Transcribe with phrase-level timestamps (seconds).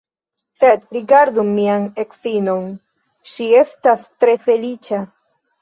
[0.61, 2.65] Sed, rigardu mian edzinon,
[3.35, 5.05] ŝi estas tre feliĉa.